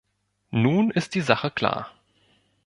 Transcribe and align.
Nun 0.49 0.89
ist 0.89 1.13
die 1.13 1.21
Sache 1.21 1.51
klar. 1.51 1.91